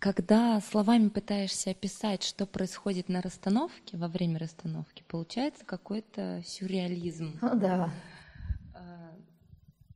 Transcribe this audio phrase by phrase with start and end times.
[0.00, 7.38] когда словами пытаешься описать, что происходит на расстановке, во время расстановки, получается какой-то сюрреализм.
[7.40, 7.90] Ну да.
[8.74, 9.14] А,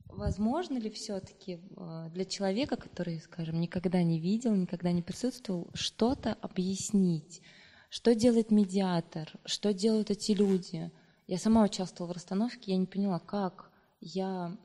[0.06, 6.34] возможно ли все-таки а, для человека, который, скажем, никогда не видел, никогда не присутствовал, что-то
[6.40, 7.42] объяснить?
[7.88, 9.32] Что делает медиатор?
[9.44, 10.90] Что делают эти люди?
[11.26, 13.70] Я сама участвовала в расстановке, я не поняла, как
[14.00, 14.56] я,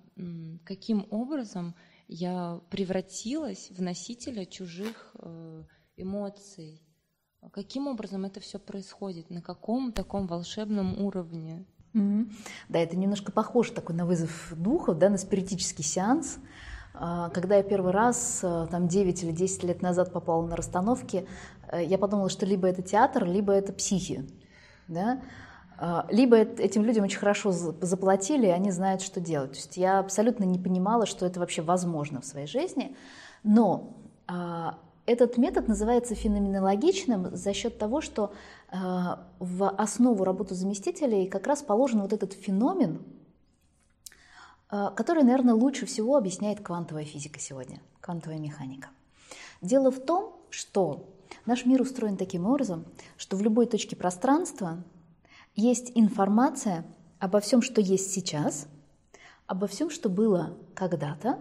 [0.64, 1.76] каким образом
[2.08, 5.64] я превратилась в носителя чужих э,
[5.98, 6.82] эмоций.
[7.52, 9.30] Каким образом это все происходит?
[9.30, 11.66] На каком таком волшебном уровне?
[11.94, 12.32] Mm-hmm.
[12.70, 16.40] Да, это немножко похоже такой на вызов духов, да, на спиритический сеанс.
[16.94, 21.28] А, когда я первый раз, э, там 9 или 10 лет назад попала на расстановки,
[21.72, 24.28] э, я подумала, что либо это театр, либо это психи.
[24.88, 25.22] Да?
[25.78, 29.52] А, либо этим людям очень хорошо заплатили, и они знают, что делать.
[29.52, 32.96] То есть я абсолютно не понимала, что это вообще возможно в своей жизни.
[33.44, 38.34] Но а, этот метод называется феноменологичным за счет того, что
[38.70, 43.04] а, в основу работы заместителей как раз положен вот этот феномен,
[44.96, 48.90] который, наверное, лучше всего объясняет квантовая физика сегодня, квантовая механика.
[49.62, 51.08] Дело в том, что
[51.46, 54.84] наш мир устроен таким образом, что в любой точке пространства
[55.56, 56.86] есть информация
[57.20, 58.68] обо всем, что есть сейчас,
[59.48, 61.40] обо всем, что было когда-то,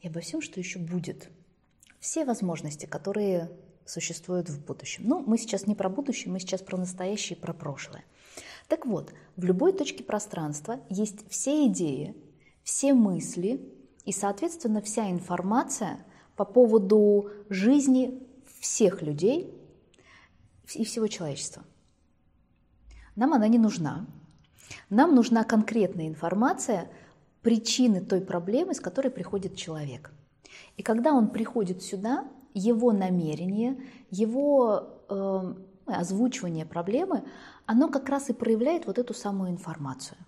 [0.00, 1.30] и обо всем, что еще будет.
[1.98, 3.50] Все возможности, которые
[3.84, 5.04] существуют в будущем.
[5.06, 8.04] Ну, мы сейчас не про будущее, мы сейчас про настоящее и про прошлое.
[8.68, 12.14] Так вот, в любой точке пространства есть все идеи,
[12.62, 13.60] все мысли
[14.04, 18.22] и, соответственно, вся информация по поводу жизни
[18.60, 19.52] всех людей
[20.74, 21.64] и всего человечества.
[23.16, 24.06] Нам она не нужна.
[24.88, 26.90] Нам нужна конкретная информация,
[27.42, 30.12] причины той проблемы, с которой приходит человек.
[30.76, 35.54] И когда он приходит сюда, его намерение, его э,
[35.86, 37.24] озвучивание проблемы,
[37.66, 40.18] оно как раз и проявляет вот эту самую информацию.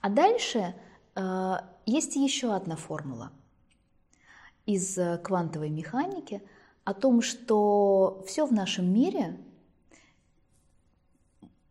[0.00, 0.74] А дальше
[1.14, 1.54] э,
[1.84, 3.32] есть еще одна формула
[4.64, 6.42] из квантовой механики
[6.84, 9.38] о том, что все в нашем мире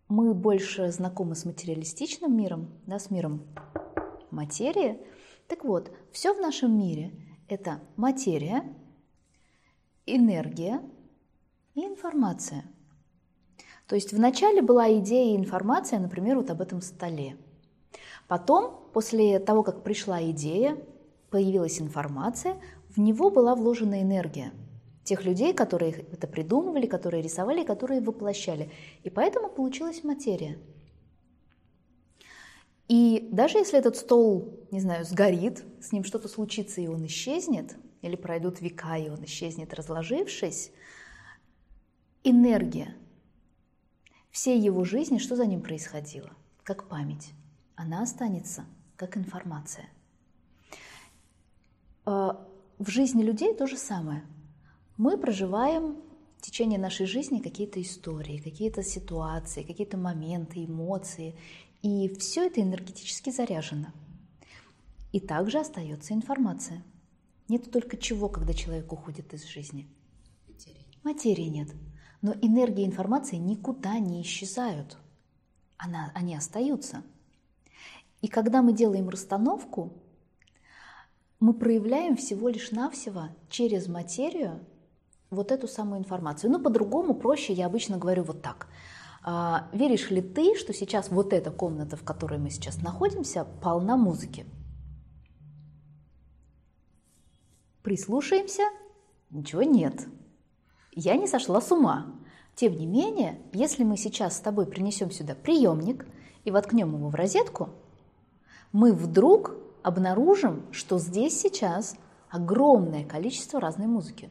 [0.08, 3.44] мы больше знакомы с материалистичным миром, да, с миром
[4.32, 5.00] материи.
[5.48, 7.12] Так вот, все в нашем мире–
[7.48, 8.64] это материя,
[10.06, 10.82] энергия
[11.74, 12.66] и информация.
[13.88, 17.38] То есть вначале была идея и информация, например, вот об этом столе.
[18.28, 20.78] Потом, после того, как пришла идея,
[21.30, 24.52] появилась информация, в него была вложена энергия–
[25.06, 28.72] тех людей, которые это придумывали, которые рисовали, которые воплощали.
[29.04, 30.58] И поэтому получилась материя.
[32.88, 37.76] И даже если этот стол, не знаю, сгорит, с ним что-то случится, и он исчезнет,
[38.02, 40.72] или пройдут века, и он исчезнет, разложившись,
[42.24, 42.96] энергия
[44.32, 46.32] всей его жизни, что за ним происходило,
[46.64, 47.32] как память,
[47.76, 48.66] она останется
[48.96, 49.88] как информация.
[52.06, 52.48] А,
[52.80, 54.24] в жизни людей то же самое–
[54.98, 55.98] мы проживаем
[56.38, 61.36] в течение нашей жизни какие-то истории, какие-то ситуации, какие-то моменты, эмоции,
[61.82, 63.94] и все это энергетически заряжено.
[65.12, 66.84] И также остается информация.
[67.48, 69.88] Нет только чего, когда человек уходит из жизни.
[70.48, 70.88] Материи.
[71.04, 71.70] Материи нет.
[72.22, 74.98] Но энергия и информация никуда не исчезают.
[75.78, 77.04] Она, они остаются.
[78.22, 79.94] И когда мы делаем расстановку,
[81.40, 84.66] мы проявляем всего лишь навсего через материю
[85.30, 86.52] вот эту самую информацию.
[86.52, 88.68] Ну, по-другому, проще я обычно говорю вот так.
[89.24, 93.98] А, веришь ли ты, что сейчас вот эта комната, в которой мы сейчас находимся, полна
[93.98, 94.46] музыки?
[97.82, 98.64] Прислушаемся?
[99.30, 100.08] Ничего нет.
[100.92, 102.16] Я не сошла с ума.
[102.56, 106.08] Тем не менее, если мы сейчас с тобой принесем сюда приемник
[106.46, 107.70] и воткнем его в розетку,
[108.72, 111.96] мы вдруг обнаружим, что здесь сейчас
[112.30, 114.30] огромное количество разной музыки.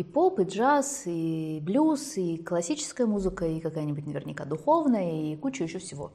[0.00, 5.64] И поп, и джаз, и блюз, и классическая музыка, и какая-нибудь наверняка духовная, и куча
[5.64, 6.10] еще всего.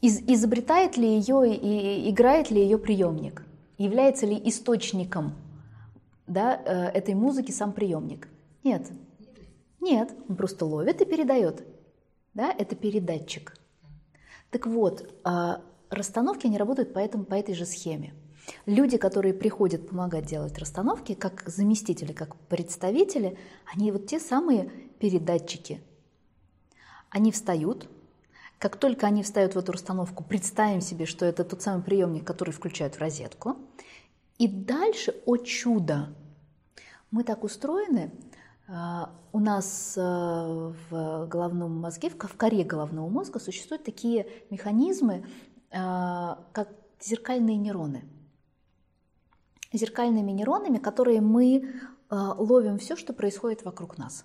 [0.00, 3.44] Из, изобретает ли ее и играет ли ее приемник?
[3.76, 5.34] Является ли источником
[6.26, 8.28] да, э, этой музыки сам приемник?
[8.64, 8.90] Нет.
[9.78, 11.66] Нет, он просто ловит и передает.
[12.32, 13.58] Да, это передатчик.
[14.50, 15.60] Так вот, а,
[15.90, 18.14] расстановки, они работают по, этому, по этой же схеме.
[18.66, 23.38] Люди, которые приходят помогать делать расстановки, как заместители, как представители,
[23.72, 25.80] они вот те самые передатчики.
[27.10, 27.88] Они встают,
[28.58, 32.52] как только они встают в эту расстановку, представим себе, что это тот самый приемник, который
[32.52, 33.56] включают в розетку.
[34.38, 36.14] И дальше, о чудо,
[37.10, 38.10] Мы так устроены,
[38.68, 45.26] а, у нас а, в головном мозге, в коре головного мозга существуют такие механизмы,
[45.70, 46.68] а, как
[47.00, 48.04] зеркальные нейроны.
[49.72, 51.72] Зеркальными нейронами, которые мы
[52.10, 54.24] ловим все, что происходит вокруг нас.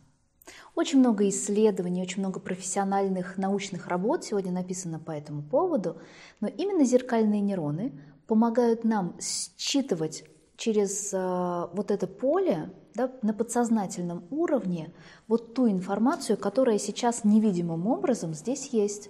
[0.75, 5.97] Очень много исследований, очень много профессиональных научных работ сегодня написано по этому поводу,
[6.39, 10.23] но именно зеркальные нейроны помогают нам считывать
[10.55, 14.93] через вот это поле да, на подсознательном уровне
[15.27, 19.09] вот ту информацию, которая сейчас невидимым образом здесь есть.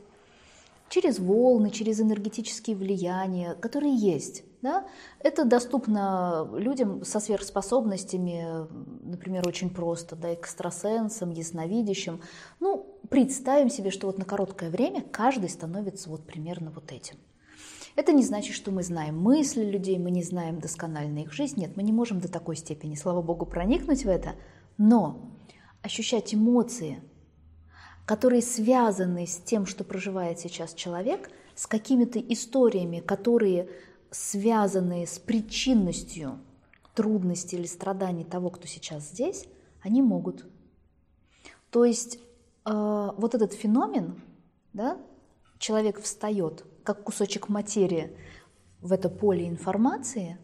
[0.90, 4.44] Через волны, через энергетические влияния, которые есть.
[4.62, 4.88] Да?
[5.20, 8.68] Это доступно людям со сверхспособностями,
[9.04, 12.22] например, очень просто, да, экстрасенсам, ясновидящим.
[12.60, 17.18] Ну, представим себе, что вот на короткое время каждый становится вот примерно вот этим.
[17.98, 21.60] Это не значит, что мы знаем мысли людей, мы не знаем досконально их жизнь.
[21.60, 24.36] Нет, мы не можем до такой степени, слава богу, проникнуть в это.
[24.78, 25.32] Но
[25.82, 27.02] ощущать эмоции,
[28.08, 33.70] которые связаны с тем, что проживает сейчас человек, с какими-то историями, которые
[34.12, 36.40] связаны с причинностью
[36.96, 39.46] трудностей или страданий того, кто сейчас здесь,
[39.82, 40.46] они могут.
[41.70, 42.20] То есть э,
[43.18, 44.24] вот этот феномен,
[44.72, 44.98] да,
[45.60, 48.16] человек встает как кусочек материи
[48.80, 50.38] в это поле информации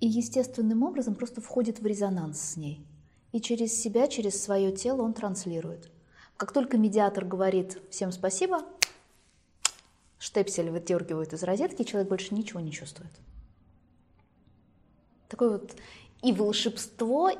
[0.00, 2.86] и естественным образом просто входит в резонанс с ней.
[3.32, 5.90] И через себя, через свое тело он транслирует.
[6.36, 8.62] Как только медиатор говорит «всем спасибо»,
[10.18, 13.12] штепсель выдергивают из розетки, человек больше ничего не чувствует.
[15.28, 15.76] Такое вот
[16.22, 17.30] и волшебство,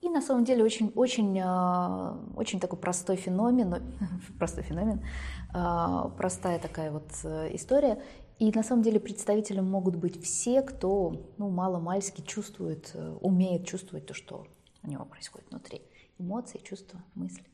[0.00, 3.82] и на самом деле очень, очень, а, очень такой простой феномен,
[4.38, 5.04] простой феномен,
[5.52, 8.02] а, простая такая вот э, история.
[8.38, 14.06] И на самом деле представителем могут быть все, кто ну, мало-мальски чувствует, э, умеет чувствовать
[14.06, 14.46] то, что
[14.82, 15.82] у него происходит внутри.
[16.18, 17.44] Эмоции, чувства, мысли.